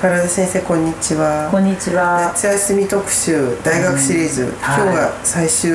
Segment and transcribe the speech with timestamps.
[0.00, 1.48] 原田先生こんにちは。
[1.50, 2.30] こんにちは。
[2.32, 5.72] 夏休み特集大学シリーズ、うん、今日が最終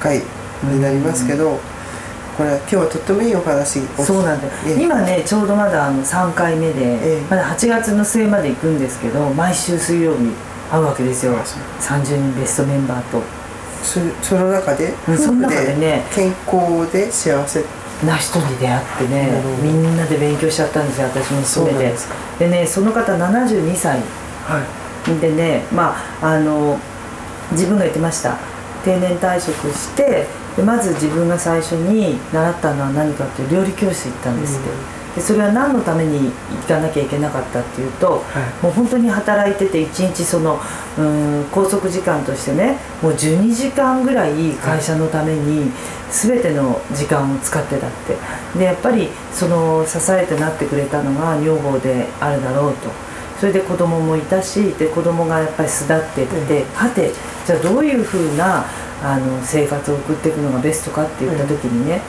[0.00, 0.18] 回
[0.64, 1.58] になりますけど、うん、
[2.36, 10.32] これ今日はとってもいいお話そうなんです、ええ、今ねちょうどまだあの3回目で、え、まだ8月の末まで行くんですけど毎週水曜日
[10.68, 11.34] 会うわけですよ。
[11.78, 13.22] 30人ベストメンバーと。
[13.84, 17.64] そその中で夫婦でね健康で幸せ
[18.06, 21.96] な人に出会ってねみんなで勉強しちゃったんですよ私も含めて
[22.38, 24.64] でねその方72歳、は
[25.06, 26.78] い、でねまああの
[27.52, 28.52] 自分が言ってました。
[28.84, 30.26] 定年退職して
[30.56, 38.20] でまず自分が最初に習ったのは何かっていう料理教室行ったんですって、うんでそれは何のために行かなきゃいけなかったっていうと、は
[38.62, 40.58] い、もう本当に働いてて一日その
[40.98, 45.70] うん拘束時間としてねもう12時間ぐらい会社のために
[46.10, 48.16] 全ての時間を使ってたって。
[48.58, 52.90] でやっぱりその支えてなってくれたのが女房であるだろうと。
[53.42, 57.10] それで子供もいたしで子供がやっぱり巣立ってって、はて
[57.44, 58.64] じゃあどういうふうな
[59.02, 62.00] あの生活を送っていくのがベストかって言った時にね、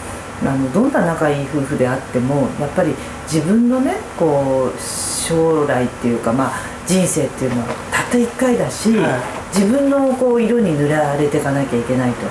[0.46, 2.94] あのどんな仲いい夫婦であってもやっぱり
[3.32, 6.52] 自分のねこう将来っていうか、まあ、
[6.86, 12.28] 人生っていうのはたった1回だし、はい、自分のこう色に塗られていかなきゃいけないと。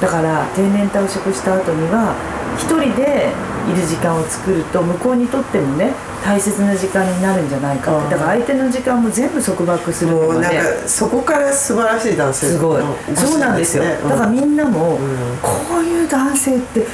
[0.00, 2.14] だから定年退職した後には
[2.58, 3.32] 1人で
[3.72, 5.92] いる時間を作ると向こうにとってもね
[6.24, 8.14] 大切な時間になるんじゃないかって。
[8.14, 12.82] だから相手の時間も全部束縛するのがねそこから素晴らしい男性すごい、
[13.14, 14.98] そうなんですよ、だからみんなも、
[15.42, 16.86] こういう男性って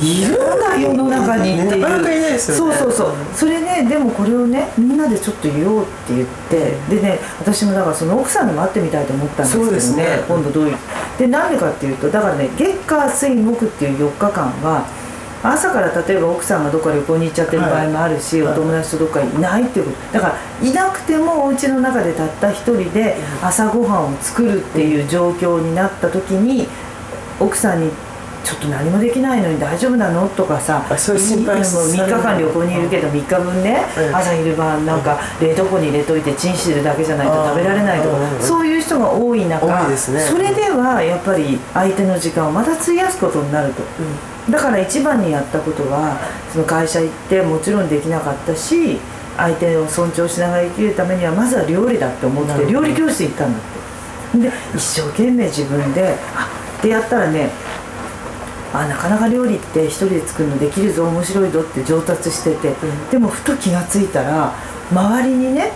[0.00, 3.14] いるんだ世の中にっていう、ね、そうそうそう。
[3.34, 10.76] それねでもこれをねみんなでちょっと言おうって言ってでね私もだからその奥さんにも会ってみたいと思ったんですけどね、ね、今度どういう。
[11.18, 14.86] でなんでかっていうとだからね月火水木っていう4日間は
[15.42, 20.14] 朝から例えば奥さんがどっか旅行に行っちゃってる場合もあるし、はい、お友達とどっかいないっていうこと。
[20.14, 26.66] だからいなくてもお家の中でたった一人で朝ごはんを作るっていう状況になった時に
[27.38, 27.90] 奥さんに
[28.46, 30.28] ちょっと何もできないのに大丈夫なの？
[30.28, 33.84] とかさそう心配も3日間旅行にいるけど3日分ね、
[34.14, 43.82] 朝昼晩なんか冷凍庫に入れといてチンしてるだけじゃないと食べられないとかそういう人が多い中それではやっぱり相手の時間をまた費やすことになると。
[44.48, 46.16] だから一番にやったことは
[46.52, 49.00] その会社行ってもちろんできなかったし
[49.36, 54.38] 相手を尊重しながら生きるためにはまずは料理だって思って料理教室行ったんだって。
[54.38, 57.50] で一生懸命自分であってやったらね
[58.76, 64.52] あなかなか料理って一人で作るのできるぞ面白いぞって上達してて、うん、でもふと気が付いたら
[64.90, 65.72] 周りにね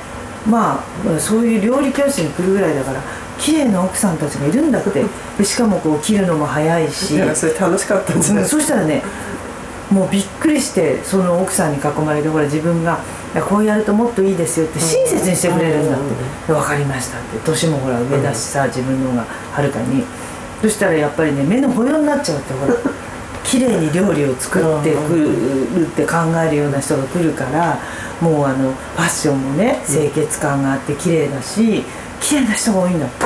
[0.47, 3.03] まあそういう料理教室に来るぐらいだから
[3.38, 5.03] 綺麗な奥さんたちがいるんだって。
[5.38, 7.19] でしかもこう切るのも早いし。
[7.34, 9.03] それ楽しかったんじゃない、うん、そしたらね
[9.91, 12.99] もうびっくりしてその奥さんに囲まれてほら自分が
[13.49, 16.00] こうやるともっといいですよって親切にしてくれるんだっ
[16.47, 17.38] て、分かりましたって。
[17.44, 20.05] 年もほら上だしさ、自分の方がはるかに。
[20.60, 22.75] そしたらやっぱりね目の保養になっちゃうってほら
[23.44, 26.16] 綺麗に料理を作ってくるって考
[26.47, 27.78] えるような人が来るから
[28.21, 31.82] もうあのファッションもね清潔感があって綺麗だし
[32.20, 33.25] 綺麗な人が多いんだって、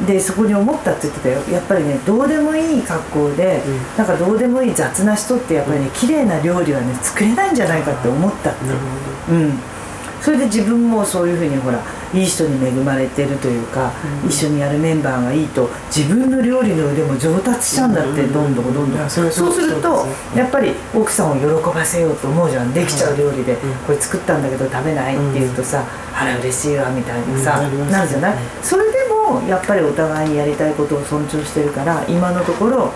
[0.00, 1.40] うん、でそこに思ったって言ってたよ。
[1.52, 8.60] やっぱりねどうでもいい格好で、うん、なんかどうでもいい雑な人ってやっぱりね綺麗な料理はね作れないんじゃないかって思ったって、
[9.30, 9.58] うん、
[10.20, 11.80] それで自分もそういうふうにほら
[12.12, 13.92] いい人に恵まれてるというか、
[14.22, 22.72] うん、一緒にやるメンバーがいいと自分の料理の腕も上達しちゃうんだって、どんどんどんどん、そうするとやっぱり奥さんを喜ばせようと思うじゃん。
[22.74, 27.60] できちゃう料理で、これ作ったんだけど食べないって言うとさ、あら嬉しいわみたいにさ、
[27.90, 32.92] なるじゃない、それでもやっぱりお互いにやりたいことを尊重してるから今のところ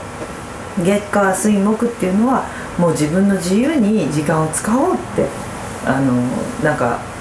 [0.83, 2.47] 月火水木っていうのは
[2.79, 5.29] もう自分の自由に時間を使おうって
[5.87, 6.15] あの
[6.62, 7.13] なんか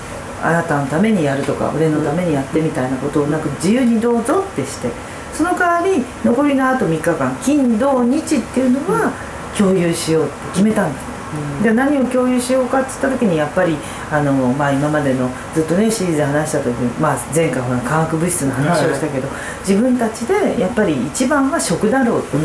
[0.44, 4.90] あなたのためにやるとか俺のためにやってみたいなことをなく自由にどうぞってして
[5.34, 9.12] その代わり残りのあと3日間金土日っていうのは
[9.58, 11.13] 共有しようって決めたんです
[11.62, 13.78] じゃあ何を共有しようかっつった時にやっぱり
[14.12, 19.38] あの、まあ、今までのずっとねシリーズで話した時に、まあ、前回ほら化学物質の話をしたけど、はい、
[19.68, 22.42] 自分たちでやっぱり一番は食だろうと、う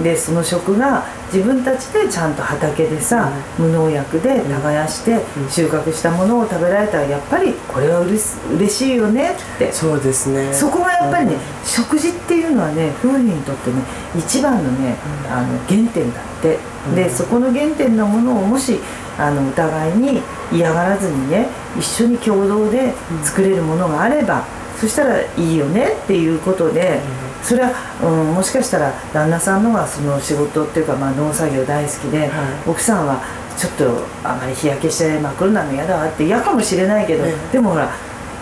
[0.00, 5.20] ん、でその食が自分たちでちゃんと畑でさ、うん、無農薬で耕して
[5.50, 8.18] 収穫したものを食べられたらやっぱりこれはうれ
[8.56, 9.72] 嬉しいよねって。
[9.72, 10.52] そうですね。
[10.52, 13.82] そこがやっぱりね、うん、食事っていうのはね夫婦にとってね
[14.16, 14.96] 一番のね、
[15.28, 16.58] あの原点だって。
[16.94, 18.78] でそこの原点のものをもし
[19.18, 24.44] あのお互いに嫌がらずにね一緒に共同で作れるものがあれば、
[24.80, 27.00] そしたらいいよねっていうことで、
[27.42, 27.72] それは、
[28.02, 32.30] うん、もしかしたら旦那さんのがその仕事っていうか、まあ、農作業大好きで、はい、
[32.70, 33.20] 奥さんは
[33.58, 37.90] ちょっとあまり日焼けして真っ黒なの嫌だわって嫌かもしれないけど、でもほら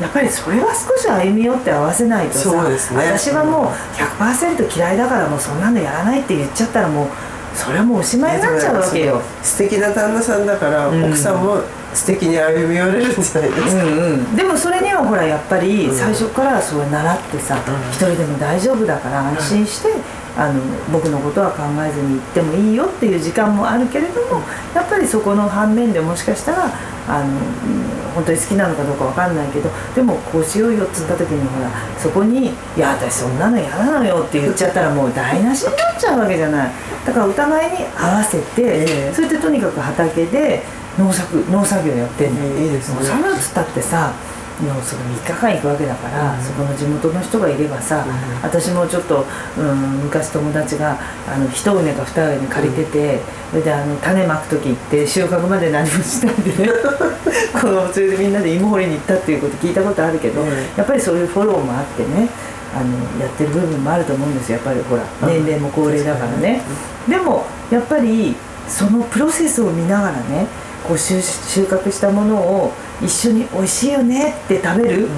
[0.00, 3.00] やっぱりそれは少し歩み寄って合わせないとさ、そうですね。
[3.04, 3.66] 私はもう
[3.96, 7.08] 100%嫌いだからもうそんなのやらないって言っちゃったらもう
[7.56, 9.22] それはもうおしまいになっちゃうわけよ。
[9.43, 11.04] 素敵な旦那さんだから、うん。
[11.06, 11.62] 奥さんも
[11.94, 15.96] 素敵に歩み寄れるんじゃないですか、うんうん、でもそれにはほらやっぱりうん。
[15.96, 17.58] 最初からそう習ってさ、ん。
[17.90, 19.88] 一人でも大丈夫だから安心して、
[20.37, 20.61] あの
[20.93, 24.43] 僕のことは考えずに行ってもいいよっていう時間もあるけれども
[24.75, 26.71] やっぱりそこの反面でもしかしたら
[27.09, 36.71] あの、うん本当に好きなのかどうかわかんないけどでもこうしようよっつった時にほらそこに「いや私そんなの嫌なのよ」って言っちゃったらもう台無しになっちゃうわけじゃない。
[37.05, 39.12] だからお互いに合わせて、ええ。
[39.15, 40.62] それでとにかく畑で
[40.99, 42.94] 農作農作業やってんの、いいですね。
[42.97, 44.12] もうサムっつったってさ
[44.61, 46.43] もうその3日間行くわけだから、うん。
[46.43, 48.43] そこの地元の人がいればさ、うん。
[48.43, 49.25] 私もちょっと、
[49.58, 50.99] うん、昔友達が
[51.29, 53.20] あの一畝か二畝に借りてて、
[53.50, 56.73] それであの種まく時行って収穫まで何もしないでね
[57.61, 60.49] このそれでみんなで芋掘りに行ったっていうこと聞いたことあるけど、うん。
[60.49, 62.29] やっぱりそういうフォローもあってね
[62.75, 65.29] あのやってる部分もあると思うんですよやっぱりほらうん。
[65.29, 66.62] 年齢も高齢だからね。
[67.06, 68.35] でもやっぱり
[68.69, 70.47] そのプロセスを見ながらね
[70.87, 72.73] こう収収穫したものを
[73.03, 75.09] 一緒に美味しいよねって食べる、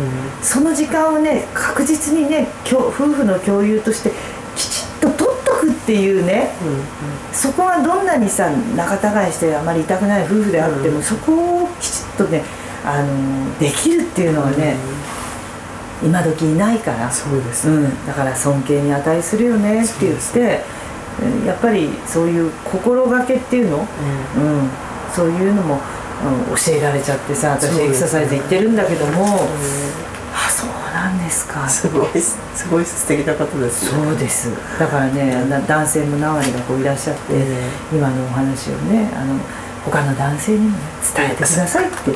[0.42, 4.10] その時間をね確実にね夫婦の共有として
[4.56, 6.50] きちっと取っとくっていうね。
[6.62, 6.84] うんうん。
[7.32, 11.02] そこはどんなにさ仲違いしてあまり痛くない夫婦であっても、うん。
[11.02, 12.42] そこをきちっとね
[12.84, 14.76] あのできるっていうのはね、
[16.02, 17.10] 今時いないから。
[17.10, 17.68] そうです。
[17.68, 20.78] ね、うん、だから尊敬に値するよねって言って、うん
[21.44, 23.84] やっぱりそういう心がけっていうの、うん、
[25.14, 29.24] そういうのも、うん、教えられちゃってさ私エクササイズ行ってるんだけども、
[30.34, 31.68] あそうなんですか。
[31.68, 34.02] すごいすごい素敵な方ですね。
[34.02, 34.50] そうです。
[34.78, 39.38] だからねな男性も何割がこういらっしゃって、え今のお話をねあの
[39.84, 40.82] 他の男性にもね
[41.14, 42.12] 伝えてくださいって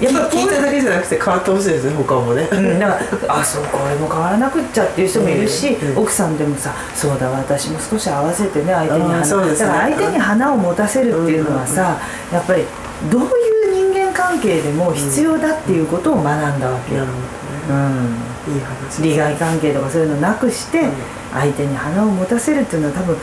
[0.00, 5.98] やっぱ聞いただけじゃなくて変わってほしいですね他もね、うん、だからあそうこれも変わらなくっちゃっていう人もいるし、うんうん。
[5.98, 9.54] 奥さんでもさそうだ私も少し合わせてね相手に花、ね。
[9.54, 11.98] だから相手に花を持たせるっていうのはさ、
[12.32, 12.64] やっぱり
[13.10, 17.04] どういう人間関係でも必要だっていうことを学んだわけよ。
[17.04, 20.92] うん、いい話利害関係とかそういうのなくしてうん。
[21.32, 23.16] 相手に花を持たせるっていうのは多分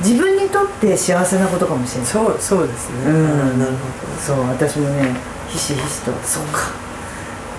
[0.00, 2.06] 自分にとって幸せなことかもしれない。
[2.06, 3.58] そうそうですね、うん。
[3.58, 3.78] なるほ
[4.20, 6.12] そう私もねひしひしと。
[6.24, 6.86] そうか。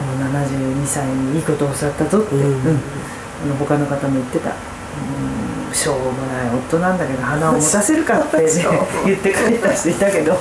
[0.06, 2.42] もう72歳にいいことを教わったぞって、うん。
[2.42, 2.80] うん。
[3.44, 8.50] あの他の方も言ってた、うん、しょうもない夫なんだけど花を持たせるかって、 ね
[9.06, 10.38] 言って帰った人いたけど。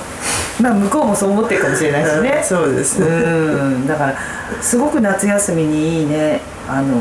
[0.61, 2.41] まあ向こうもそう思ってるかもしれないしど、ね。
[2.47, 3.87] そうですうね、ん。
[3.87, 4.15] だから
[4.61, 6.41] すごく夏休みにいいね。
[6.67, 6.95] あの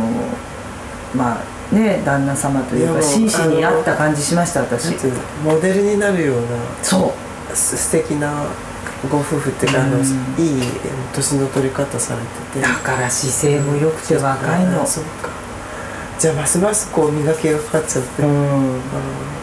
[1.15, 1.41] ま
[1.73, 4.95] あね旦那様というか真摯に合った感じしました私。
[5.43, 6.43] モデルになるような。
[6.83, 7.11] そう。
[7.11, 7.26] す
[7.57, 8.45] 素敵な
[9.11, 10.03] ご夫婦っていうか、あのうん。
[10.03, 10.63] いい
[11.15, 12.23] 年の取り方され
[12.53, 12.61] てて。
[12.61, 14.83] だから姿勢も良くて若いの。
[14.83, 15.31] あそうか。
[16.19, 19.37] じゃあますますこう磨きがかかっちゃって、うあんー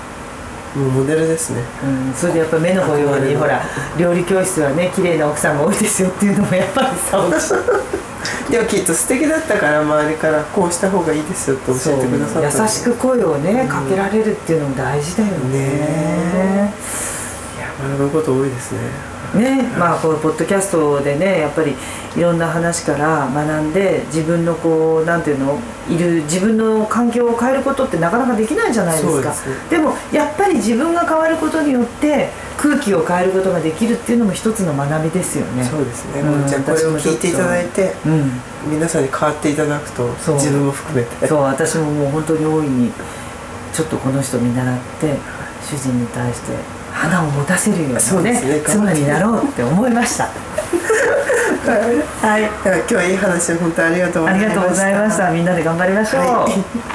[0.75, 1.62] もうモデルですね。
[1.83, 3.62] うん、それでやっぱ目の保養にほら
[3.98, 7.22] 料理教室はね綺麗な奥さんが多いですよっていうのもやっぱりさ
[8.50, 15.60] でもきっと素敵だったから周りからこうした方がいいですよって教えてくださった優しく声をねかけられるっていうのも大事だよね。
[15.60, 16.74] ね
[17.82, 18.80] 学ぶこと多いですね。
[19.36, 21.74] ねまあこのポッドキャストでねやっぱり
[22.15, 29.30] いろんな話から学んで自分のこうなんていうのいる自分の環境を変えることってなかなかできないじゃないですか。
[29.30, 29.50] です。
[29.50, 35.63] ねでもやっぱり自分が変わることによって空気を変えることができるっていうのも一つの学びですよね。
[35.63, 38.42] そうですね、うんじゃあこれを聞いていただいてうん。
[38.68, 41.27] 皆さんに変わっていただくと自分も含めて。
[41.27, 42.92] そう私ももう本当に大いに
[43.74, 45.18] ちょっとこの人見習って
[45.63, 48.62] 主人に対して花を持たせるようそうですね。
[48.65, 50.25] 妻になろうって思いました。
[50.25, 50.31] は
[52.39, 52.43] い。
[52.43, 52.51] 今
[52.86, 54.45] 日はいい話を本当にありがとうございました。
[54.45, 55.31] ありがとうございました。
[55.31, 56.48] みんなで頑張りましょう、は
[56.89, 56.92] い